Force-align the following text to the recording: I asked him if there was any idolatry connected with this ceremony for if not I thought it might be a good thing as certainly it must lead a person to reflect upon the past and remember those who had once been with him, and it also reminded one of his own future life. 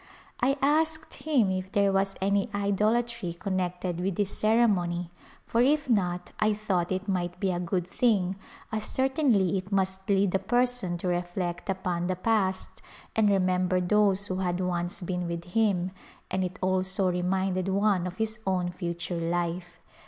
I 0.41 0.57
asked 0.63 1.13
him 1.13 1.51
if 1.51 1.71
there 1.73 1.93
was 1.93 2.15
any 2.21 2.49
idolatry 2.55 3.33
connected 3.33 3.99
with 3.99 4.15
this 4.15 4.35
ceremony 4.35 5.11
for 5.45 5.61
if 5.61 5.91
not 5.91 6.31
I 6.39 6.55
thought 6.55 6.91
it 6.91 7.07
might 7.07 7.39
be 7.39 7.51
a 7.51 7.59
good 7.59 7.85
thing 7.85 8.35
as 8.71 8.83
certainly 8.83 9.59
it 9.59 9.71
must 9.71 10.09
lead 10.09 10.33
a 10.33 10.39
person 10.39 10.97
to 10.97 11.07
reflect 11.07 11.69
upon 11.69 12.07
the 12.07 12.15
past 12.15 12.81
and 13.15 13.29
remember 13.29 13.79
those 13.79 14.25
who 14.25 14.37
had 14.37 14.59
once 14.59 15.03
been 15.03 15.27
with 15.27 15.43
him, 15.43 15.91
and 16.31 16.43
it 16.43 16.57
also 16.63 17.11
reminded 17.11 17.67
one 17.67 18.07
of 18.07 18.17
his 18.17 18.39
own 18.47 18.71
future 18.71 19.19
life. 19.19 19.81